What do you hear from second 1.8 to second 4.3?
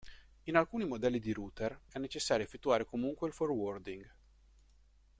è necessario effettuare comunque il forwarding.